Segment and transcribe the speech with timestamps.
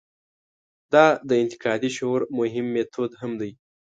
[0.93, 3.51] دا د انتقادي شعور مهم میتود هم دی.